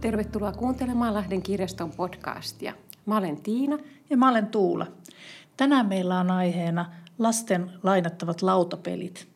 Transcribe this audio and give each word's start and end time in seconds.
Tervetuloa 0.00 0.52
kuuntelemaan 0.52 1.14
Lahden 1.14 1.42
kirjaston 1.42 1.92
podcastia. 1.92 2.72
Mä 3.06 3.16
olen 3.16 3.42
Tiina. 3.42 3.78
Ja 4.10 4.16
mä 4.16 4.28
olen 4.28 4.46
Tuula. 4.46 4.86
Tänään 5.56 5.86
meillä 5.86 6.20
on 6.20 6.30
aiheena 6.30 6.92
lasten 7.18 7.70
lainattavat 7.82 8.42
lautapelit. 8.42 9.28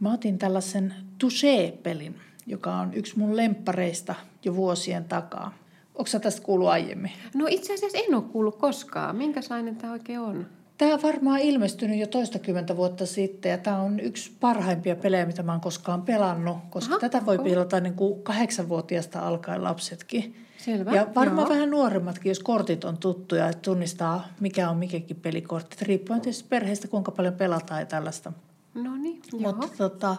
Mä 0.00 0.12
otin 0.12 0.38
tällaisen 0.38 0.94
Touché-pelin, 1.18 2.14
joka 2.46 2.74
on 2.74 2.94
yksi 2.94 3.18
mun 3.18 3.36
lemppareista 3.36 4.14
jo 4.44 4.56
vuosien 4.56 5.04
takaa. 5.04 5.54
Onko 5.94 6.06
sä 6.06 6.20
tästä 6.20 6.42
kuullut 6.42 6.68
aiemmin? 6.68 7.12
No 7.34 7.46
itse 7.50 7.74
asiassa 7.74 7.98
en 7.98 8.14
ole 8.14 8.22
kuullut 8.22 8.58
koskaan. 8.58 9.16
Minkälainen 9.16 9.76
tämä 9.76 9.92
oikein 9.92 10.20
on? 10.20 10.46
Tämä 10.78 10.94
on 10.94 11.02
varmaan 11.02 11.40
ilmestynyt 11.40 11.98
jo 11.98 12.06
toistakymmentä 12.06 12.76
vuotta 12.76 13.06
sitten 13.06 13.50
ja 13.50 13.58
tämä 13.58 13.80
on 13.80 14.00
yksi 14.00 14.32
parhaimpia 14.40 14.96
pelejä, 14.96 15.26
mitä 15.26 15.42
mä 15.42 15.52
oon 15.52 15.60
koskaan 15.60 16.02
pelannut, 16.02 16.56
koska 16.70 16.94
Aha, 16.94 17.00
tätä 17.00 17.26
voi 17.26 17.38
pelata 17.38 17.80
niin 17.80 17.94
kuin 17.94 18.22
kahdeksanvuotiaasta 18.22 19.20
alkaen 19.20 19.64
lapsetkin. 19.64 20.36
Selvä. 20.58 20.94
Ja 20.94 21.06
varmaan 21.14 21.46
Joo. 21.46 21.54
vähän 21.54 21.70
nuoremmatkin, 21.70 22.30
jos 22.30 22.38
kortit 22.38 22.84
on 22.84 22.96
tuttuja, 22.96 23.48
että 23.48 23.62
tunnistaa 23.62 24.28
mikä 24.40 24.70
on 24.70 24.76
mikäkin 24.76 25.16
pelikortti. 25.16 25.84
Riippuen 25.84 26.20
tietysti 26.20 26.48
perheestä, 26.48 26.88
kuinka 26.88 27.10
paljon 27.10 27.34
pelataan 27.34 27.80
ja 27.80 27.86
tällaista. 27.86 28.32
No 28.74 28.96
niin, 28.96 29.22
Mutta 29.32 29.68
tota, 29.78 30.16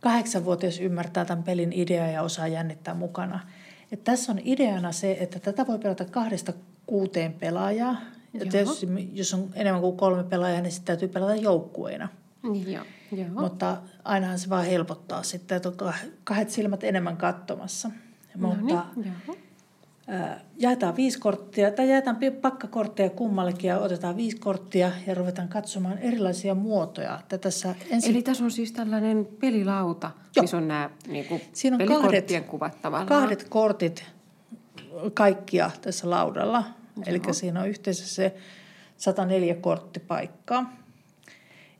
kahdeksanvuotias 0.00 0.80
ymmärtää 0.80 1.24
tämän 1.24 1.44
pelin 1.44 1.72
ideaa 1.72 2.08
ja 2.08 2.22
osaa 2.22 2.48
jännittää 2.48 2.94
mukana. 2.94 3.40
Et 3.92 4.04
tässä 4.04 4.32
on 4.32 4.40
ideana 4.44 4.92
se, 4.92 5.16
että 5.20 5.38
tätä 5.38 5.66
voi 5.66 5.78
pelata 5.78 6.04
kahdesta 6.04 6.52
kuuteen 6.86 7.32
pelaajaa. 7.32 7.96
Ja 8.34 8.46
tietysti, 8.50 8.88
jos 9.12 9.34
on 9.34 9.50
enemmän 9.54 9.80
kuin 9.80 9.96
kolme 9.96 10.24
pelaajaa, 10.24 10.60
niin 10.60 10.72
sitten 10.72 10.86
täytyy 10.86 11.08
pelata 11.08 11.34
joukkueina. 11.34 12.08
Joo, 12.66 12.84
joo. 13.12 13.28
Mutta 13.28 13.76
ainahan 14.04 14.38
se 14.38 14.48
vaan 14.48 14.64
helpottaa 14.64 15.22
sitten, 15.22 15.56
että 15.56 15.68
on 15.68 15.92
kahdet 16.24 16.50
silmät 16.50 16.84
enemmän 16.84 17.16
katsomassa. 17.16 17.90
No 18.36 18.48
Mutta 18.48 18.86
niin, 18.96 19.12
joo. 19.26 19.36
jaetaan 20.56 20.96
viisi 20.96 21.18
korttia, 21.18 21.70
tai 21.70 21.90
jaetaan 21.90 22.18
pakkakortteja 22.40 23.10
kummallekin 23.10 23.68
ja 23.68 23.78
otetaan 23.78 24.16
viisi 24.16 24.36
korttia 24.36 24.90
ja 25.06 25.14
ruvetaan 25.14 25.48
katsomaan 25.48 25.98
erilaisia 25.98 26.54
muotoja. 26.54 27.18
Että 27.20 27.38
tässä 27.38 27.74
ensin... 27.90 28.10
Eli 28.10 28.22
tässä 28.22 28.44
on 28.44 28.50
siis 28.50 28.72
tällainen 28.72 29.28
pelilauta, 29.40 30.10
Joo. 30.36 30.42
missä 30.42 30.56
on 30.56 30.68
nämä 30.68 30.90
niin 31.08 31.24
kuin 31.24 31.40
Siinä 31.52 31.74
on 31.74 31.78
pelikorttien 31.78 32.42
kahdet- 32.42 32.50
kuvat 32.50 32.82
tavallaan. 32.82 33.08
Kahdet 33.08 33.46
kortit 33.48 34.04
kaikkia 35.14 35.70
tässä 35.80 36.10
laudalla. 36.10 36.64
Eli 37.06 37.20
siinä 37.32 37.60
on 37.60 37.68
yhteensä 37.68 38.06
se 38.06 38.34
104 38.96 39.54
korttipaikkaa. 39.54 40.76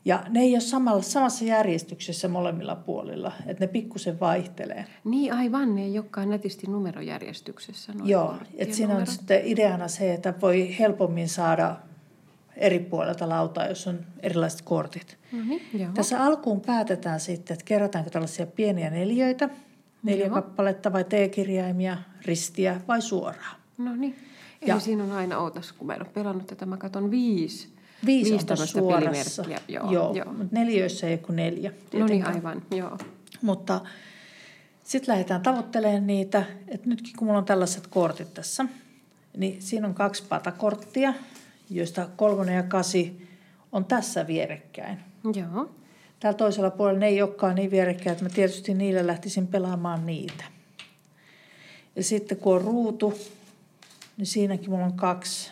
Ja 0.05 0.23
ne 0.29 0.39
ei 0.39 0.53
ole 0.53 0.61
samalla, 0.61 1.01
samassa 1.01 1.45
järjestyksessä 1.45 2.27
molemmilla 2.27 2.75
puolilla, 2.75 3.31
että 3.45 3.63
ne 3.63 3.67
pikkusen 3.67 4.19
vaihtelee. 4.19 4.85
Niin 5.03 5.33
aivan, 5.33 5.75
ne 5.75 5.83
ei 5.83 5.99
olekaan 5.99 6.29
nätisti 6.29 6.67
numerojärjestyksessä. 6.67 7.93
Joo, 8.03 8.35
että 8.55 8.75
siinä 8.75 8.93
on 8.93 8.99
numerot. 8.99 9.13
sitten 9.13 9.41
ideana 9.43 9.87
se, 9.87 10.13
että 10.13 10.33
voi 10.41 10.75
helpommin 10.79 11.29
saada 11.29 11.75
eri 12.57 12.79
puolelta 12.79 13.29
lautaa, 13.29 13.67
jos 13.67 13.87
on 13.87 13.99
erilaiset 14.19 14.61
kortit. 14.61 15.17
Niin, 15.31 15.61
joo. 15.73 15.91
Tässä 15.93 16.23
alkuun 16.23 16.61
päätetään 16.61 17.19
sitten, 17.19 17.53
että 17.53 17.65
kerätäänkö 17.65 18.09
tällaisia 18.09 18.45
pieniä 18.45 18.89
neljöitä, 18.89 19.49
neljä 20.03 20.25
Joo. 20.25 20.33
kappaletta 20.33 20.93
vai 20.93 21.03
T-kirjaimia, 21.03 21.97
ristiä 22.25 22.81
vai 22.87 23.01
suoraan. 23.01 23.55
No 23.77 23.95
niin. 23.95 24.15
Eli 24.61 24.69
Ja- 24.69 24.79
siinä 24.79 25.03
on 25.03 25.11
aina, 25.11 25.37
ootas, 25.39 25.71
kun 25.71 25.87
mä 25.87 25.93
en 25.93 26.01
ole 26.01 26.09
pelannut 26.13 26.47
tätä, 26.47 26.65
mä 26.65 26.77
katson 26.77 27.11
viisi. 27.11 27.69
Viisi, 28.05 28.31
Viisi 28.31 28.45
on 28.51 28.67
suorassa. 28.67 29.43
pelimerkkiä, 29.43 29.75
joo, 29.75 29.91
joo, 29.91 30.13
joo. 30.15 30.33
mutta 30.33 30.47
neljöissä 30.55 31.07
ei 31.07 31.17
kuin 31.17 31.35
neljä. 31.35 31.69
No 31.69 31.75
niin, 31.75 31.91
tietenkään. 32.07 32.35
aivan, 32.35 32.61
joo. 32.71 32.97
Mutta 33.41 33.81
sitten 34.83 35.11
lähdetään 35.13 35.41
tavoittelemaan 35.41 36.07
niitä. 36.07 36.43
Et 36.67 36.85
nytkin 36.85 37.13
kun 37.17 37.27
mulla 37.27 37.39
on 37.39 37.45
tällaiset 37.45 37.87
kortit 37.87 38.33
tässä, 38.33 38.65
niin 39.37 39.61
siinä 39.61 39.87
on 39.87 39.93
kaksi 39.93 40.23
patakorttia, 40.29 41.13
joista 41.69 42.07
kolmonen 42.15 42.55
ja 42.55 42.63
kasi 42.63 43.27
on 43.71 43.85
tässä 43.85 44.27
vierekkäin. 44.27 44.97
Joo. 45.35 45.69
Täällä 46.19 46.37
toisella 46.37 46.71
puolella 46.71 46.99
ne 46.99 47.07
ei 47.07 47.21
olekaan 47.21 47.55
niin 47.55 47.71
vierekkäin, 47.71 48.11
että 48.11 48.23
mä 48.23 48.29
tietysti 48.29 48.73
niillä 48.73 49.07
lähtisin 49.07 49.47
pelaamaan 49.47 50.05
niitä. 50.05 50.43
Ja 51.95 52.03
sitten 52.03 52.37
kun 52.37 52.55
on 52.55 52.61
ruutu, 52.61 53.13
niin 54.17 54.25
siinäkin 54.27 54.69
mulla 54.69 54.85
on 54.85 54.97
kaksi. 54.97 55.51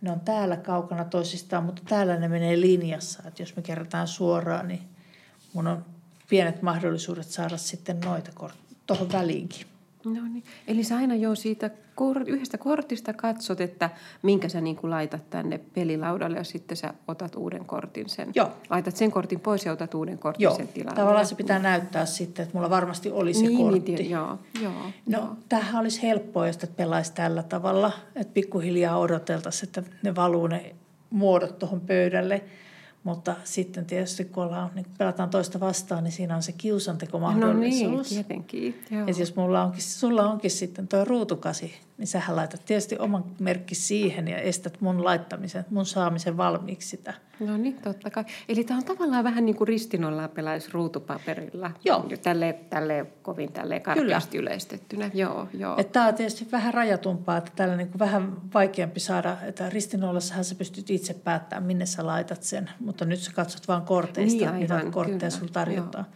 Ne 0.00 0.12
on 0.12 0.20
täällä 0.20 0.56
kaukana 0.56 1.04
toisistaan, 1.04 1.64
mutta 1.64 1.82
täällä 1.88 2.16
ne 2.16 2.28
menee 2.28 2.60
linjassa. 2.60 3.22
Että 3.26 3.42
jos 3.42 3.56
me 3.56 3.62
kerätään 3.62 4.08
suoraan, 4.08 4.68
niin 4.68 4.82
mun 5.52 5.66
on 5.66 5.84
pienet 6.28 6.62
mahdollisuudet 6.62 7.26
saada 7.26 7.56
sitten 7.56 8.00
noita 8.00 8.32
tuohon 8.86 9.12
väliinkin. 9.12 9.69
No 10.04 10.28
niin. 10.32 10.44
Eli 10.68 10.84
sä 10.84 10.96
aina 10.96 11.14
jo 11.14 11.34
siitä 11.34 11.70
kor- 11.94 12.24
yhdestä 12.26 12.58
kortista 12.58 13.12
katsot, 13.12 13.60
että 13.60 13.90
minkä 14.22 14.48
sä 14.48 14.60
niin 14.60 14.76
kuin 14.76 14.90
laitat 14.90 15.30
tänne 15.30 15.58
pelilaudalle 15.74 16.36
ja 16.36 16.44
sitten 16.44 16.76
sä 16.76 16.94
otat 17.08 17.34
uuden 17.36 17.64
kortin 17.64 18.08
sen. 18.08 18.32
Joo. 18.34 18.52
Laitat 18.70 18.96
sen 18.96 19.10
kortin 19.10 19.40
pois 19.40 19.64
ja 19.64 19.72
otat 19.72 19.94
uuden 19.94 20.18
kortin 20.18 20.44
Joo, 20.44 20.56
sen 20.56 20.68
tilalle. 20.68 20.96
tavallaan 20.96 21.26
se 21.26 21.34
pitää 21.34 21.58
näyttää 21.58 22.06
sitten, 22.06 22.42
että 22.42 22.56
mulla 22.56 22.70
varmasti 22.70 23.10
oli 23.10 23.34
se 23.34 23.42
niin, 23.46 23.58
kortti. 23.58 23.94
Niin, 23.94 24.10
joo, 24.10 24.38
joo. 24.62 24.72
No, 25.06 25.36
tämähän 25.48 25.80
olisi 25.80 26.02
helppoa, 26.02 26.46
jos 26.46 26.58
pelaisi 26.76 27.12
tällä 27.12 27.42
tavalla, 27.42 27.92
että 28.16 28.32
pikkuhiljaa 28.34 28.98
odoteltaisiin, 28.98 29.68
että 29.68 29.82
ne 30.02 30.14
valuu 30.14 30.46
ne 30.46 30.74
muodot 31.10 31.58
tuohon 31.58 31.80
pöydälle. 31.80 32.42
Mutta 33.04 33.36
sitten 33.44 33.86
tietysti, 33.86 34.24
kun 34.24 34.42
ollaan, 34.44 34.70
niin 34.74 34.84
kun 34.84 34.94
pelataan 34.98 35.30
toista 35.30 35.60
vastaan, 35.60 36.04
niin 36.04 36.12
siinä 36.12 36.36
on 36.36 36.42
se 36.42 36.50
No 36.50 36.52
niin, 36.52 36.58
kiusantekomahdollisuus. 36.58 38.08
tietenkin. 38.08 38.82
Joo. 38.90 39.06
ja 39.06 39.14
jos 39.18 39.36
mulla 39.36 39.62
onkin, 39.64 39.82
sulla 39.82 40.30
onkin 40.30 40.50
sitten 40.50 40.88
tuo 40.88 41.04
ruutukasi, 41.04 41.72
niin 42.00 42.08
sähän 42.08 42.36
laitat 42.36 42.64
tietysti 42.64 42.98
oman 42.98 43.24
merkki 43.40 43.74
siihen 43.74 44.28
ja 44.28 44.38
estät 44.38 44.80
mun 44.80 45.04
laittamisen, 45.04 45.64
mun 45.70 45.86
saamisen 45.86 46.36
valmiiksi 46.36 46.88
sitä. 46.88 47.14
No 47.40 47.56
niin, 47.56 47.74
totta 47.74 48.10
kai. 48.10 48.24
Eli 48.48 48.64
tämä 48.64 48.78
on 48.78 48.84
tavallaan 48.84 49.24
vähän 49.24 49.46
niin 49.46 49.56
kuin 49.56 49.68
ristinolla 49.68 50.28
pelaisi 50.28 50.68
ruutupaperilla. 50.72 51.70
Joo. 51.84 52.06
Tälle, 52.22 52.58
tälle 52.70 53.06
kovin 53.22 53.52
tälle 53.52 53.80
karkeasti 53.80 54.38
yleistettynä. 54.38 55.10
Joo, 55.14 55.48
joo. 55.54 55.74
Että 55.78 55.92
Tämä 55.92 56.06
on 56.06 56.14
tietysti 56.14 56.48
vähän 56.52 56.74
rajatumpaa, 56.74 57.36
että 57.36 57.52
tällä 57.56 57.76
niin 57.76 57.88
kuin 57.88 57.98
vähän 57.98 58.52
vaikeampi 58.54 59.00
saada, 59.00 59.36
että 59.42 59.70
ristinollassahan 59.70 60.44
sä 60.44 60.54
pystyt 60.54 60.90
itse 60.90 61.14
päättämään, 61.14 61.66
minne 61.66 61.86
sä 61.86 62.06
laitat 62.06 62.42
sen, 62.42 62.70
mutta 62.80 63.04
nyt 63.04 63.20
sä 63.20 63.32
katsot 63.34 63.68
vain 63.68 63.82
korteista, 63.82 64.50
Niin, 64.50 64.54
mitä 64.54 64.74
aivan, 64.76 64.92
kortteja 64.92 65.18
kyllä, 65.18 65.30
sulla 65.30 65.52
tarjotaan. 65.52 66.06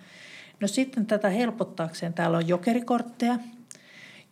No 0.61 0.69
sitten 0.69 1.07
tätä 1.07 1.29
helpottaakseen 1.29 2.15
täällä 2.15 2.37
on 2.37 2.49
jokerikortteja, 2.49 3.39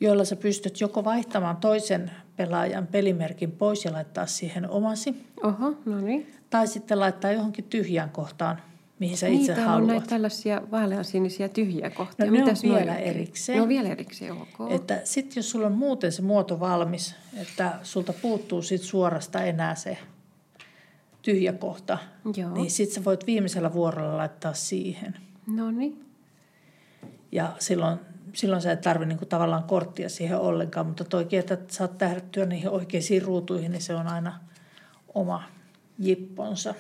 joilla 0.01 0.25
sä 0.25 0.37
pystyt 0.37 0.81
joko 0.81 1.05
vaihtamaan 1.05 1.57
toisen 1.57 2.11
pelaajan 2.37 2.87
pelimerkin 2.87 3.53
pois 3.53 3.85
ja 3.85 3.93
laittaa 3.93 4.27
siihen 4.27 4.71
omasi, 4.71 5.27
Oho, 5.43 5.77
no 5.85 6.01
niin. 6.01 6.33
tai 6.51 6.67
sitten 6.67 7.01
laittaa 7.01 7.33
johonkin 7.33 7.65
tyhjään 7.65 8.11
kohtaan, 8.11 8.63
mihin 8.99 9.17
sä 9.17 9.27
niin, 9.29 9.41
itse 9.41 9.55
täällä 9.55 9.73
on 9.75 9.81
näitä 9.81 9.93
haluat. 9.93 10.09
tällaisia 10.09 10.63
vaaleansinisiä 10.71 11.49
tyhjiä 11.49 11.91
kohtia. 11.91 12.27
No 12.27 12.33
ne 12.33 12.39
on 12.39 12.45
Mitäs 12.45 12.65
noi 12.65 12.75
vielä 12.79 12.93
oikein? 12.93 13.11
erikseen. 13.11 13.57
Ne 13.57 13.63
on 13.63 13.69
vielä 13.69 13.89
erikseen, 13.89 14.33
ok. 14.33 14.71
Että 14.73 15.01
sitten 15.05 15.37
jos 15.37 15.51
sulla 15.51 15.67
on 15.67 15.73
muuten 15.73 16.13
se 16.13 16.23
muoto 16.23 16.61
valmis, 16.61 17.15
että 17.37 17.73
sulta 17.83 18.13
puuttuu 18.23 18.63
sit 18.63 18.83
suorasta 18.83 19.43
enää 19.43 19.75
se 19.75 19.99
tyhjä 21.23 21.53
kohta, 21.53 21.99
Joo. 22.37 22.55
niin 22.55 22.71
sitten 22.71 22.95
sä 22.95 23.05
voit 23.05 23.27
viimeisellä 23.27 23.73
vuorolla 23.73 24.17
laittaa 24.17 24.55
siihen. 24.55 25.17
No 25.47 25.71
niin. 25.71 26.05
Ja 27.33 27.53
silloin, 27.59 27.99
silloin 28.33 28.63
sä 28.63 28.73
et 28.73 28.81
tarvi 28.81 29.07
niinku 29.07 29.27
tavallaan 29.27 29.65
korttia 29.65 30.09
siihen 30.09 30.39
ollenkaan, 30.39 30.87
mutta 30.87 31.05
toikin, 31.05 31.39
että 31.39 31.59
saat 31.69 31.99
tähdättyä 31.99 32.47
niihin 32.47 32.71
oikeisiin 32.71 33.23
ruutuihin, 33.23 33.73
niin 33.73 33.83
se 33.83 33.95
on 33.95 34.07
aina 34.07 34.39
oma 35.15 35.43
jipponsa. 35.99 36.75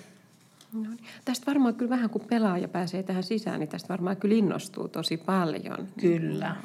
No 0.72 0.80
niin. 0.80 1.04
Tästä 1.24 1.46
varmaan 1.46 1.74
kyllä 1.74 1.90
vähän 1.90 2.10
kun 2.10 2.20
pelaaja 2.20 2.68
pääsee 2.68 3.02
tähän 3.02 3.22
sisään, 3.22 3.60
niin 3.60 3.68
tästä 3.68 3.88
varmaan 3.88 4.16
kyllä 4.16 4.34
innostuu 4.34 4.88
tosi 4.88 5.16
paljon. 5.16 5.88
Kyllä. 6.00 6.56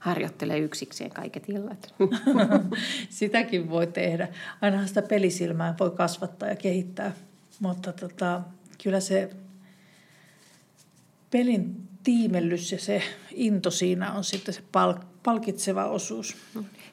Harjoittelee 0.00 0.58
yksikseen 0.58 1.10
kaiket 1.10 1.48
illat. 1.48 1.94
Sitäkin 3.10 3.70
voi 3.70 3.86
tehdä. 3.86 4.28
Ainahan 4.60 4.88
sitä 4.88 5.02
pelisilmää 5.02 5.74
voi 5.80 5.90
kasvattaa 5.90 6.48
ja 6.48 6.56
kehittää, 6.56 7.12
mutta 7.60 7.92
tota, 7.92 8.40
kyllä 8.82 9.00
se 9.00 9.30
pelin 11.30 11.89
tiimellys 12.04 12.72
ja 12.72 12.78
se 12.78 13.02
into 13.30 13.70
siinä 13.70 14.12
on 14.12 14.24
sitten 14.24 14.54
se 14.54 14.62
pal- 14.72 14.94
palkitseva 15.22 15.84
osuus. 15.84 16.36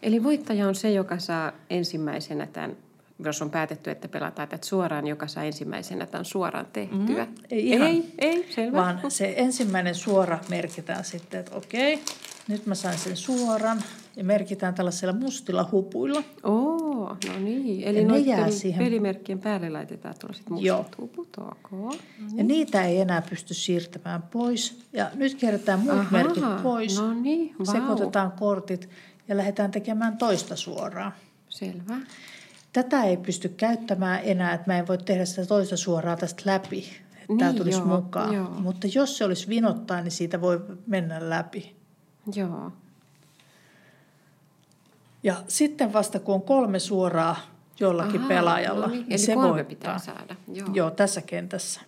Eli 0.03 0.23
voittaja 0.23 0.67
on 0.67 0.75
se, 0.75 0.91
joka 0.91 1.19
saa 1.19 1.51
ensimmäisenä 1.69 2.47
tämän, 2.47 2.77
jos 3.23 3.41
on 3.41 3.49
päätetty, 3.49 3.91
että 3.91 4.07
pelataan 4.07 4.47
tätä 4.47 4.65
suoraan, 4.65 5.07
joka 5.07 5.27
saa 5.27 5.43
ensimmäisenä 5.43 6.05
tämän 6.05 6.25
suoraan 6.25 6.67
tehtyä. 6.73 7.25
Mm, 7.25 7.35
ei 7.51 7.69
ihan. 7.69 7.87
ei, 7.87 8.13
ei, 8.17 8.47
selvä. 8.55 8.77
Vaan 8.77 9.11
se 9.11 9.33
ensimmäinen 9.37 9.95
suora 9.95 10.39
merkitään 10.49 11.03
sitten, 11.03 11.39
että 11.39 11.55
okei, 11.55 11.99
nyt 12.47 12.65
mä 12.65 12.75
sain 12.75 12.97
sen 12.97 13.17
suoran 13.17 13.81
ja 14.15 14.23
merkitään 14.23 14.73
tällaisilla 14.75 15.13
mustilla 15.13 15.69
hupuilla. 15.71 16.23
Oo, 16.43 17.17
no 17.27 17.39
niin. 17.39 17.83
Eli 17.83 18.01
Ja 18.01 18.07
ne 18.07 18.17
jää 18.17 18.51
siihen- 18.51 18.85
pelimerkkien 18.85 19.39
päälle 19.39 19.69
laitetaan 19.69 20.15
tuollaiset 20.19 20.49
mustat 20.49 20.65
Joo. 20.65 20.85
huput. 21.01 21.37
Ok. 21.37 21.71
No 21.71 21.91
Ja 22.35 22.43
niitä 22.43 22.83
ei 22.83 23.01
enää 23.01 23.21
pysty 23.29 23.53
siirtämään 23.53 24.21
pois. 24.23 24.79
Ja 24.93 25.11
nyt 25.15 25.35
kerätään 25.35 25.79
muut 25.79 25.91
Ahaa, 25.97 26.11
merkit 26.11 26.43
pois, 26.63 26.99
No 26.99 27.13
niin, 27.13 27.55
vau. 27.59 27.65
sekoitetaan 27.75 28.31
kortit 28.31 28.89
ja 29.27 29.37
lähdetään 29.37 29.71
tekemään 29.71 30.17
toista 30.17 30.55
suoraan. 30.55 31.11
Selvä. 31.49 31.97
Tätä 32.73 33.03
ei 33.03 33.17
pysty 33.17 33.49
käyttämään 33.49 34.19
enää, 34.23 34.53
että 34.53 34.71
mä 34.71 34.77
en 34.77 34.87
voi 34.87 34.97
tehdä 34.97 35.25
sitä 35.25 35.45
toista 35.45 35.77
suoraa 35.77 36.15
tästä 36.17 36.41
läpi. 36.45 36.79
Että 37.13 37.33
tämä 37.39 37.51
Niin, 37.51 37.57
tulisi 37.57 37.77
joo, 37.79 37.87
mukaan. 37.87 38.33
joo. 38.35 38.49
Mutta 38.49 38.87
jos 38.95 39.17
se 39.17 39.25
olisi 39.25 39.47
vinottaa, 39.49 40.01
niin 40.01 40.11
siitä 40.11 40.41
voi 40.41 40.61
mennä 40.87 41.29
läpi. 41.29 41.76
Joo. 42.35 42.71
Ja 45.23 45.35
sitten 45.47 45.93
vasta 45.93 46.19
kun 46.19 46.35
on 46.35 46.41
kolme 46.41 46.79
suoraa 46.79 47.35
jollakin 47.79 48.15
Ahaa, 48.15 48.27
pelaajalla, 48.27 48.85
no 48.87 48.91
niin. 48.91 49.01
niin 49.01 49.11
Eli 49.11 49.17
se 49.17 49.33
kolme 49.33 49.49
voittaa. 49.49 49.69
pitää 49.69 49.99
saada. 49.99 50.35
Joo. 50.53 50.67
Joo, 50.73 50.91
tässä 50.91 51.21
kentässä. 51.21 51.81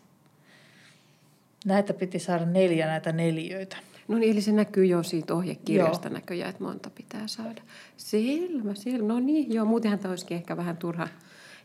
Näitä 1.65 1.93
piti 1.93 2.19
saada 2.19 2.45
neljä 2.45 2.87
näitä 2.87 3.11
neljöitä. 3.11 3.77
No 4.07 4.17
niin, 4.17 4.31
eli 4.31 4.41
se 4.41 4.51
näkyy 4.51 4.85
jo 4.85 5.03
siitä 5.03 5.33
ohjekirjasta 5.33 6.07
joo. 6.07 6.13
näköjään, 6.13 6.49
että 6.49 6.63
monta 6.63 6.89
pitää 6.89 7.27
saada. 7.27 7.61
Selvä, 7.97 8.73
selvä. 8.73 9.07
No 9.07 9.19
niin, 9.19 9.53
joo, 9.53 9.65
muutenhan 9.65 9.99
tämä 9.99 10.11
olisikin 10.11 10.37
ehkä 10.37 10.57
vähän 10.57 10.77
turha 10.77 11.07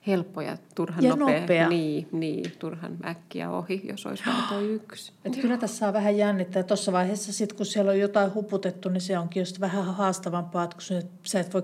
helppo 0.06 0.40
ja 0.40 0.56
turhan 0.74 1.04
Ja 1.04 1.16
nopea. 1.16 1.40
nopea. 1.40 1.68
Niin, 1.68 2.08
niin, 2.12 2.52
turhan 2.58 2.96
äkkiä 3.04 3.50
ohi, 3.50 3.82
jos 3.88 4.06
olisi 4.06 4.24
vain 4.26 4.42
tuo 4.48 4.60
yksi. 4.60 5.12
Et 5.24 5.36
kyllä 5.36 5.56
tässä 5.56 5.76
saa 5.76 5.92
vähän 5.92 6.16
jännittää. 6.16 6.62
Tuossa 6.62 6.92
vaiheessa, 6.92 7.32
sit, 7.32 7.52
kun 7.52 7.66
siellä 7.66 7.90
on 7.90 7.98
jotain 7.98 8.34
huputettu, 8.34 8.88
niin 8.88 9.00
se 9.00 9.18
onkin 9.18 9.40
just 9.40 9.60
vähän 9.60 9.84
haastavampaa, 9.84 10.64
että 10.64 10.74
kun 10.74 10.82
se, 10.82 11.02
sä 11.22 11.40
et 11.40 11.54
voi 11.54 11.62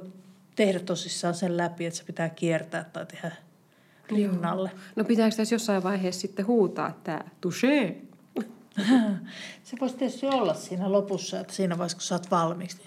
tehdä 0.56 0.78
tosissaan 0.80 1.34
sen 1.34 1.56
läpi, 1.56 1.86
että 1.86 1.98
se 1.98 2.04
pitää 2.04 2.28
kiertää 2.28 2.84
tai 2.84 3.06
tehdä 3.06 3.32
rinnalle. 4.08 4.70
No 4.96 5.04
pitääkö 5.04 5.36
tässä 5.36 5.54
jossain 5.54 5.82
vaiheessa 5.82 6.20
sitten 6.20 6.46
huutaa 6.46 7.00
tämä 7.04 7.20
touché? 7.46 7.94
Se 9.64 9.76
voisi 9.80 9.96
tietysti 9.96 10.26
olla 10.26 10.54
siinä 10.54 10.92
lopussa, 10.92 11.40
että 11.40 11.52
siinä 11.52 11.78
vaiheessa, 11.78 11.96
kun 11.96 12.02
sä 12.02 12.14
oot 12.14 12.30
valmiiksi. 12.30 12.76
niin 12.76 12.86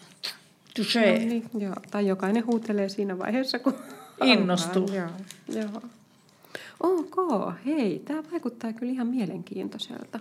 No 1.23 1.29
niin, 1.29 1.49
joo. 1.57 1.75
Tai 1.91 2.07
jokainen 2.07 2.45
huutelee 2.45 2.89
siinä 2.89 3.19
vaiheessa, 3.19 3.59
kun 3.59 3.75
Innostuu. 4.23 4.87
Joo, 4.87 5.09
joo. 5.47 5.81
Ok, 6.79 7.15
hei, 7.65 8.01
tämä 8.05 8.23
vaikuttaa 8.31 8.73
kyllä 8.73 8.91
ihan 8.91 9.07
mielenkiintoiselta. 9.07 10.19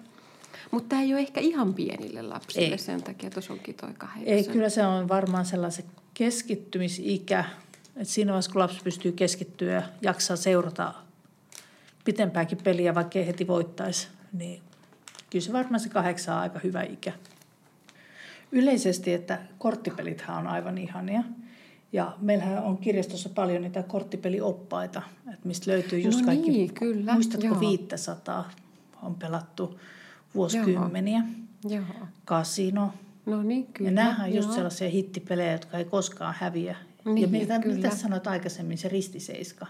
Mutta 0.71 0.89
tämä 0.89 1.03
ei 1.03 1.13
ole 1.13 1.21
ehkä 1.21 1.41
ihan 1.41 1.75
pienille 1.75 2.23
lapsille, 2.23 2.67
Ei. 2.67 2.79
sen 2.79 3.03
takia 3.03 3.31
tuossa 3.31 3.53
onkin 3.53 3.75
toi 3.75 3.91
kahdeksan. 3.99 4.35
Ei, 4.35 4.45
kyllä 4.45 4.69
se 4.69 4.87
on 4.87 5.09
varmaan 5.09 5.45
sellaisen 5.45 5.85
keskittymisikä, 6.15 7.45
että 7.97 8.05
siinä 8.05 8.33
vaiheessa, 8.33 8.53
kun 8.53 8.61
lapsi 8.61 8.81
pystyy 8.85 9.13
keskittyä 9.13 9.73
ja 9.73 9.83
jaksaa 10.03 10.37
seurata 10.37 10.95
pitempääkin 12.05 12.59
peliä, 12.65 12.95
vaikka 12.95 13.19
ei 13.19 13.27
heti 13.27 13.47
voittaisi, 13.47 14.09
niin 14.33 14.63
kyllä 15.31 15.45
se 15.45 15.53
varmaan 15.53 15.81
se 15.81 15.89
kahdeksan 15.89 16.35
on 16.35 16.41
aika 16.41 16.59
hyvä 16.65 16.83
ikä. 16.83 17.13
Yleisesti, 18.53 19.15
että 19.15 19.39
korttipelithän 19.59 20.39
on 20.39 20.47
aivan 20.47 20.79
ihania. 20.79 21.23
Ja 21.93 22.17
meillähän 22.21 22.65
on 22.65 22.79
kirjastossa 22.79 23.29
paljon 23.29 23.63
niitä 23.63 23.83
korttipelioppaita, 23.83 25.03
että 25.33 25.49
mistä 25.49 25.71
löytyy 25.71 25.99
just 25.99 26.21
No 26.21 26.27
kaikki. 26.27 26.51
niin, 26.51 26.75
kyllä, 26.75 27.13
Muistatko 27.13 27.47
joo. 27.47 27.61
500 27.61 28.51
on 29.03 29.15
pelattu 29.15 29.81
vuosikymmeniä. 30.35 31.23
Joo. 31.69 31.85
Kasino, 32.25 32.93
No 33.27 33.43
niin, 33.43 33.67
kyllä. 33.67 33.91
ja 33.91 33.95
nämähän 33.95 34.29
on 34.31 34.35
just 34.37 34.49
joo. 34.49 34.55
sellaisia 34.55 34.89
hittipelejä, 34.89 35.53
jotka 35.53 35.79
ei 35.79 35.85
koskaan 35.85 36.35
häviä. 36.39 36.77
Niin, 37.05 37.23
ja 37.23 37.29
mitä, 37.29 37.59
kyllä. 37.59 37.77
mitä 37.77 37.97
sanoit 37.97 38.27
aikaisemmin, 38.27 38.79
se 38.79 38.89
ristiseiska? 38.89 39.67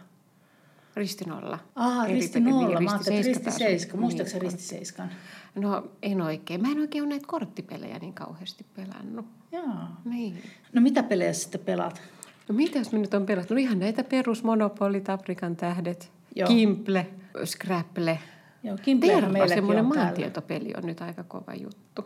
Ristinolla. 0.97 1.59
Aa, 1.77 2.05
Eri 2.05 2.15
risti 2.15 2.41
peli- 2.41 2.51
nolla. 2.51 2.67
niin, 2.79 2.85
Mä 2.85 2.91
ajattelin, 2.91 3.25
ristiseiska. 3.25 3.97
Muistatko 3.97 4.23
niin, 4.25 4.33
se 4.33 4.39
ristiseiskan? 4.39 5.09
No 5.55 5.87
en 6.03 6.21
oikein. 6.21 6.63
Mä 6.63 6.69
en 6.73 6.79
oikein 6.81 7.03
ole 7.05 7.09
näitä 7.09 7.27
korttipelejä 7.27 7.99
niin 7.99 8.13
kauheasti 8.15 8.67
pelannut. 8.77 9.27
Joo. 9.53 9.65
Niin. 10.05 10.43
No 10.73 10.81
mitä 10.81 11.03
pelejä 11.03 11.33
sitten 11.33 11.61
pelaat? 11.61 12.03
No 12.49 12.55
mitä 12.55 12.79
jos 12.79 12.93
me 12.93 12.99
nyt 12.99 13.15
on 13.15 13.27
pelattu? 13.27 13.55
No 13.55 13.61
ihan 13.61 13.79
näitä 13.79 14.05
perusmonopolit, 14.05 15.09
Afrikan 15.11 15.57
tähdet, 15.57 16.13
Joo. 16.37 16.49
Kimple, 16.49 17.07
Scrapple. 17.45 18.19
Joo, 18.63 18.77
Terva, 19.01 19.49
semmoinen 19.49 19.85
on 19.85 19.93
täällä. 19.93 20.05
maantietopeli 20.05 20.73
on 20.77 20.87
nyt 20.87 21.01
aika 21.01 21.23
kova 21.25 21.55
juttu. 21.55 22.05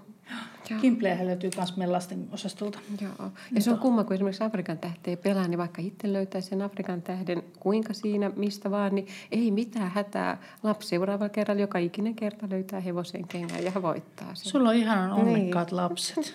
Joo. 0.71 0.81
Kimplehän 0.81 1.27
löytyy 1.27 1.51
myös 1.57 1.77
meidän 1.77 1.93
lasten 1.93 2.29
osastolta. 2.33 2.79
Joo. 3.01 3.31
Ja 3.53 3.61
se 3.61 3.71
on 3.71 3.79
kumma, 3.79 4.05
kun 4.05 4.15
esimerkiksi 4.15 4.45
Afrikan 4.45 4.79
tähteä 4.79 5.17
pelaa, 5.17 5.49
niin 5.49 5.59
vaikka 5.59 5.83
itse 5.83 6.13
löytää 6.13 6.41
sen 6.41 6.63
Afrikan 6.63 7.03
tähden 7.03 7.43
kuinka 7.61 7.93
siinä, 7.95 8.31
mistä 8.37 8.71
vaan, 8.71 8.95
niin 8.95 9.07
ei 9.33 9.51
mitään 9.51 9.91
hätää. 9.91 10.39
Lapsi 10.63 10.89
seuraavalla 10.89 11.29
kerralla 11.29 11.61
joka 11.61 11.79
ikinen 11.79 12.15
kerta 12.15 12.47
löytää 12.51 12.81
hevosen 12.81 13.29
kengän 13.29 13.65
ja 13.65 13.83
voittaa 13.83 14.35
sen. 14.35 14.53
Sulla 14.53 14.69
on 14.69 14.75
ihanan 14.75 15.11
Niin. 15.17 15.27
onnekkaat 15.27 15.73
lapset. 15.73 16.35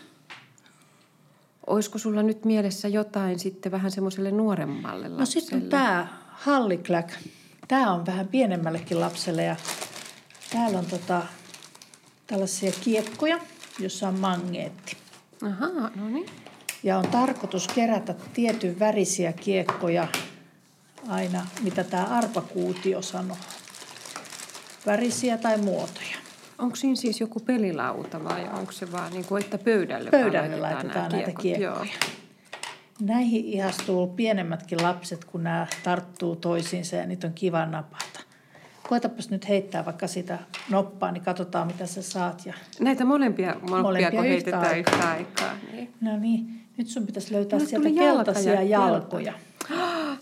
Olisiko 1.68 1.98
sulla 1.98 2.24
nyt 2.24 2.46
mielessä 2.46 2.88
jotain 2.88 3.40
sitten 3.40 3.72
vähän 3.72 3.92
semmoiselle 3.92 4.32
nuoremmalle 4.32 5.10
lapselle? 5.10 5.20
No 5.20 5.26
sitten 5.26 5.62
tämä 5.70 6.08
Hallikläk. 6.32 7.12
Tämä 7.68 7.94
on 7.94 8.06
vähän 8.06 8.28
pienemmällekin 8.28 9.00
lapselle 9.00 9.44
ja 9.44 9.56
täällä 10.52 10.80
on 10.80 10.86
tota, 10.86 11.22
tällaisia 12.28 12.72
kiekkoja, 12.84 13.40
jossa 13.84 14.08
on 14.08 14.20
magneetti. 14.20 14.98
Ahaa, 15.46 15.92
no 15.96 16.10
niin. 16.10 16.26
Ja 16.84 16.98
on 16.98 17.08
tarkoitus 17.08 17.68
kerätä 17.68 18.16
tietyn 18.34 18.80
värisiä 18.80 19.34
kiekkoja 19.34 20.08
aina, 21.08 21.48
mitä 21.64 21.84
tämä 21.84 22.04
arpakuutio 22.04 23.02
sanoo. 23.02 23.38
Värisiä 24.86 25.38
tai 25.38 25.58
muotoja. 25.58 26.18
Onko 26.58 26.76
siinä 26.76 26.96
siis 26.96 27.20
joku 27.20 27.40
pelilauta 27.40 28.24
vai 28.24 28.50
onko 28.54 28.72
se 28.72 28.92
vaan 28.92 29.14
niin 29.14 29.26
kuin, 29.26 29.44
että 29.44 29.58
pöydälle, 29.58 30.10
Pöydälle 30.10 30.58
laitetaan 30.58 30.96
nämä 30.96 31.10
näitä 31.10 31.32
kiekkoja. 31.42 31.94
Näihin 33.02 33.46
ihastuu 33.46 34.08
pienemmätkin 34.08 34.84
lapset, 34.84 35.26
kun 35.26 35.44
nämä 35.44 35.68
tarttuu 35.84 36.36
toisiinsa 36.36 36.96
ja 36.96 37.06
niitä 37.06 37.28
on 37.28 37.34
kiva 37.34 37.66
napata. 37.66 38.11
Koetapas 38.92 39.30
nyt 39.30 39.50
heittää 39.50 39.86
vaikka 39.86 40.08
sitä 40.08 40.40
noppaa, 40.70 41.12
niin 41.12 41.24
katsotaan 41.24 41.68
mitä 41.68 41.86
sä 41.86 42.02
saat. 42.02 42.46
Ja... 42.46 42.54
Näitä 42.80 43.06
molempia, 43.06 43.48
molempia, 43.48 43.82
Molempia 43.82 44.12
kun 44.12 44.26
yhtä 44.26 44.30
heitetään 44.30 44.66
aikaa. 44.66 44.94
yhtä 44.96 45.10
aikaa. 45.10 45.54
Niin. 45.72 45.94
No 46.02 46.18
niin, 46.18 46.62
nyt 46.78 46.88
sun 46.88 47.06
pitäisi 47.06 47.34
löytää 47.34 47.60
Mulle 47.60 47.70
sieltä 47.70 47.90
tuli 47.90 48.06
jalka 48.06 48.24
keltaisia 48.24 48.54
ja 48.54 48.64
jalkoja. 48.64 49.34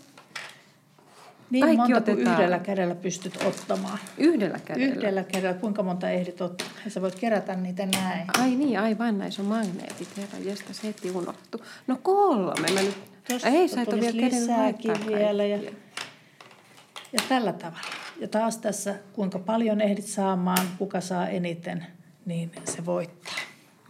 Niin 1.49 1.65
Kaikki 1.65 1.77
monta 1.77 2.01
kuin 2.01 2.13
otetaan. 2.13 2.35
yhdellä 2.35 2.59
kädellä 2.59 2.95
pystyt 2.95 3.43
ottamaan. 3.45 3.99
Yhdellä 4.17 4.59
kädellä. 4.65 4.95
Yhdellä 4.95 5.23
kädellä, 5.23 5.53
kuinka 5.53 5.83
monta 5.83 6.09
ehdit 6.09 6.41
ottaa. 6.41 6.67
Ja 6.85 6.91
sä 6.91 7.01
voit 7.01 7.15
kerätä 7.15 7.55
niitä 7.55 7.85
näin. 7.85 8.27
Ai 8.39 8.55
niin, 8.55 8.79
aivan 8.79 9.17
näissä 9.17 9.41
on 9.41 9.47
magneetit. 9.47 10.17
Herra, 10.17 10.39
jestä, 10.39 10.73
se 10.73 10.87
heti 10.87 11.11
unohtu. 11.11 11.61
No 11.87 11.99
kolme. 12.03 12.71
Mä 12.73 12.81
nyt... 12.81 12.97
Tuosta 13.27 13.47
Ei, 13.47 13.67
sä 13.67 13.81
et 13.81 13.87
ole 13.87 14.01
vielä 14.01 14.17
lisääkin 14.17 15.07
vielä. 15.07 15.45
Ja, 15.45 15.57
ja 17.13 17.19
tällä 17.29 17.53
tavalla. 17.53 18.08
Ja 18.19 18.27
taas 18.27 18.57
tässä, 18.57 18.95
kuinka 19.13 19.39
paljon 19.39 19.81
ehdit 19.81 20.05
saamaan, 20.05 20.67
kuka 20.77 21.01
saa 21.01 21.27
eniten, 21.27 21.85
niin 22.25 22.51
se 22.65 22.85
voittaa. 22.85 23.35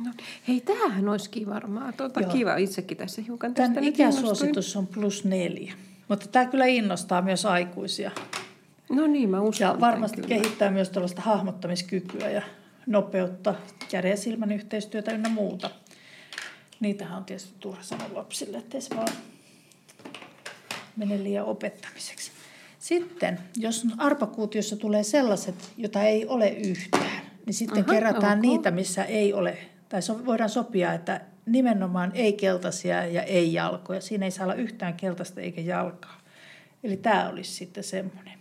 No, 0.06 0.12
hei, 0.48 0.62
tämähän 0.62 1.10
olisikin 1.10 1.50
varmaan 1.50 1.94
tuota, 1.94 2.22
Joo. 2.22 2.32
kiva. 2.32 2.56
Itsekin 2.56 2.98
tässä 2.98 3.22
hiukan 3.22 3.54
tästä 3.54 3.74
Tämän 3.74 3.90
ikäsuositus 3.90 4.76
on 4.76 4.88
plus 4.88 5.26
neljä. 5.26 5.74
Mutta 6.08 6.28
tämä 6.28 6.46
kyllä 6.46 6.66
innostaa 6.66 7.22
myös 7.22 7.46
aikuisia. 7.46 8.12
No 8.90 9.08
niin, 9.08 9.30
mä 9.30 9.42
uskon. 9.42 9.68
Ja 9.68 9.80
varmasti 9.80 10.22
kyllä. 10.22 10.28
kehittää 10.28 10.72
myös 10.72 10.90
tällaista 10.90 11.22
hahmottamiskykyä 11.22 12.30
ja 12.30 12.42
nopeutta, 12.88 13.56
käden 13.92 14.12
ja 14.12 14.18
silmän 14.18 14.52
yhteistyötä 14.52 15.12
ynnä 15.12 15.30
muuta. 15.30 15.70
Niitähän 16.80 17.18
on 17.18 17.26
tietysti 17.26 17.54
turha 17.60 17.84
sanoa 17.84 18.08
lapsille, 18.14 18.58
ettei 18.58 18.82
se 18.82 18.96
vaan 18.96 19.14
mene 20.96 21.24
liian 21.24 21.46
opettamiseksi. 21.46 22.29
Sitten, 22.90 23.40
jos 23.58 23.88
arpakuutiossa 23.98 24.76
tulee 24.76 25.04
sellaiset, 25.04 25.56
jota 25.78 26.04
ei 26.04 26.26
ole 26.28 26.50
yhtään, 26.50 27.22
niin 27.46 27.54
sitten 27.54 27.84
Aha, 27.84 27.94
kerätään 27.94 28.38
ok. 28.38 28.42
niitä, 28.42 28.72
missä 28.72 29.04
ei 29.04 29.34
ole, 29.34 29.58
tai 29.90 30.02
so, 30.02 30.26
voidaan 30.26 30.50
sopia, 30.50 30.94
että 30.94 31.22
nimenomaan 31.46 32.12
ei 32.16 32.34
keltaisia 32.34 33.06
ja 33.06 33.24
ei 33.24 33.54
jalkoja. 33.54 34.02
Siinä 34.02 34.26
ei 34.26 34.32
saa 34.32 34.44
olla 34.44 34.54
yhtään 34.54 34.94
keltaista 34.94 35.42
eikä 35.42 35.62
jalkaa. 35.62 36.22
Eli 36.84 36.98
tämä 36.98 37.30
olisi 37.30 37.52
sitten 37.52 37.84
semmoinen. 37.84 38.40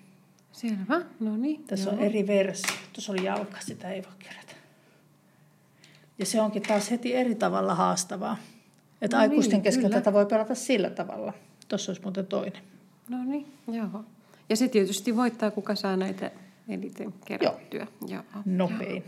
Selvä, 0.53 1.03
no 1.21 1.37
niin. 1.37 1.65
Tässä 1.65 1.91
joo. 1.91 1.99
on 1.99 2.05
eri 2.05 2.27
versio. 2.27 2.75
Tuossa 2.93 3.13
oli 3.13 3.25
jalka, 3.25 3.61
sitä 3.61 3.91
ei 3.91 4.03
voi 4.03 4.13
kerätä. 4.19 4.55
Ja 6.19 6.27
se 6.27 6.41
onkin 6.41 6.63
taas 6.63 6.91
heti 6.91 7.15
eri 7.15 7.35
tavalla 7.35 7.75
haastavaa. 7.75 8.37
Että 9.03 9.17
No 9.17 9.23
no 9.23 9.23
aikuisten 9.23 9.57
niin, 9.57 9.63
kesken 9.63 9.85
kyllä. 9.85 9.97
tätä 9.97 10.13
voi 10.13 10.27
pelata 10.27 10.55
sillä 10.55 10.91
tavalla. 10.91 11.33
Tuossa 11.69 11.91
olisi 11.91 12.03
muuten 12.03 12.27
toinen. 12.27 12.63
No 13.09 13.25
niin, 13.25 13.47
joo. 13.73 14.05
Ja 14.49 14.57
se 14.57 14.69
tietysti 14.69 15.17
voittaa, 15.17 15.51
kuka 15.51 15.75
saa 15.75 15.97
näitä 15.97 16.31
eniten 16.69 17.15
kerättyä. 17.25 17.87
Joo. 18.09 18.23
Nopein. 18.45 19.05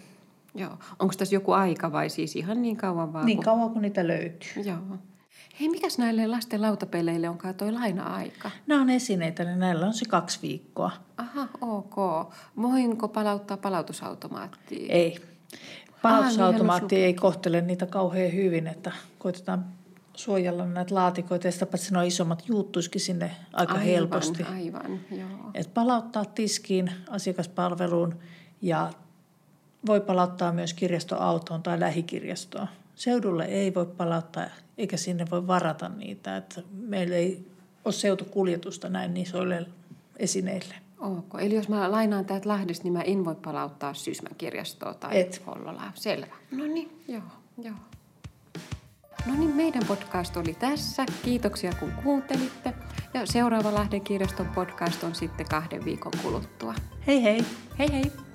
Joo. 0.54 0.78
Onko 0.98 1.14
tässä 1.18 1.34
joku 1.36 1.52
aika 1.52 1.92
vai 1.92 2.10
siis 2.10 2.36
ihan 2.36 2.62
niin 2.62 2.76
kauan 2.76 3.12
vaan? 3.12 3.26
Niin 3.26 3.36
kun- 3.36 3.44
kauan 3.44 3.70
kuin 3.70 3.82
niitä 3.82 4.06
löytyy. 4.08 4.62
Joo. 4.64 4.78
Hei, 5.60 5.68
mikäs 5.68 5.98
näille 5.98 6.26
lasten 6.26 6.62
lautapeleille 6.62 7.28
onkaan 7.28 7.54
toi 7.54 7.72
laina-aika? 7.72 8.50
Nämä 8.66 8.80
on 8.82 8.90
esineitä, 8.90 9.44
niin 9.44 9.58
näillä 9.58 9.86
on 9.86 9.94
se 9.94 10.04
kaksi 10.04 10.38
viikkoa. 10.42 10.90
Aha, 11.16 11.48
ok. 11.60 11.96
Voinko 12.62 13.08
palauttaa 13.08 13.56
palautusautomaattiin? 13.56 14.90
Ei. 14.90 15.08
niin, 15.10 15.20
Palautusautomaatti 16.02 16.96
hän 16.96 17.04
ei 17.04 17.14
kohtele 17.14 17.60
niitä 17.60 17.86
kauhean 17.86 18.32
hyvin, 18.34 18.66
että 18.66 18.92
koitetaan 19.18 19.64
suojella 20.20 20.66
näitä 20.66 20.94
laatikoita 20.94 21.46
ja 21.46 21.52
sitä 21.52 21.66
paitsi 21.66 21.92
ne 21.92 21.98
on 21.98 22.04
isommat 22.04 22.42
juuttuisikin 22.48 23.00
sinne 23.00 23.30
aika 23.52 23.72
aivan, 23.72 23.86
helposti. 23.86 24.42
Aivan, 24.42 25.00
joo. 25.10 25.50
Et 25.54 25.74
palauttaa 25.74 26.24
tiskiin 26.24 26.90
asiakaspalveluun 27.10 28.14
ja 28.62 28.90
voi 29.86 30.00
palauttaa 30.00 30.52
myös 30.52 30.74
kirjastoautoon 30.74 31.62
tai 31.62 31.80
lähikirjastoon. 31.80 32.68
Seudulle 32.94 33.44
ei 33.44 33.74
voi 33.74 33.86
palauttaa 33.86 34.46
eikä 34.78 34.96
sinne 34.96 35.24
voi 35.30 35.46
varata 35.46 35.88
niitä. 35.88 36.36
Että 36.36 36.62
meillä 36.72 37.16
ei 37.16 37.46
ole 37.84 37.94
seutukuljetusta 37.94 38.88
näin 38.88 39.16
isoille 39.16 39.66
esineille. 40.16 40.74
Ok. 40.98 41.34
Eli 41.40 41.54
jos 41.54 41.68
mä 41.68 41.90
lainaan 41.90 42.24
täältä 42.24 42.48
Lahdesta, 42.48 42.84
niin 42.84 42.92
mä 42.92 43.02
en 43.02 43.24
voi 43.24 43.34
palauttaa 43.34 43.94
Sysmän 43.94 44.34
kirjastoa 44.38 44.94
tai 44.94 45.20
Et. 45.20 45.42
Hollolaa. 45.46 45.92
Selvä. 45.94 46.36
No 46.50 46.66
niin, 46.66 47.02
joo, 47.08 47.22
joo. 47.62 47.74
No 49.26 49.34
niin, 49.34 49.56
meidän 49.56 49.82
podcast 49.88 50.36
oli 50.36 50.54
tässä. 50.54 51.06
Kiitoksia 51.22 51.72
kun 51.80 51.92
kuuntelitte. 51.92 52.74
Ja 53.14 53.26
seuraava 53.26 53.74
Lahden 53.74 54.00
kirjaston 54.00 54.46
podcast 54.46 55.04
on 55.04 55.14
sitten 55.14 55.46
kahden 55.48 55.84
viikon 55.84 56.12
kuluttua. 56.22 56.74
Hei 57.06 57.22
hei! 57.22 57.44
Hei 57.78 57.92
hei! 57.92 58.29